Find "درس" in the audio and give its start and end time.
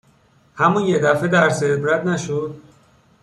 1.27-1.63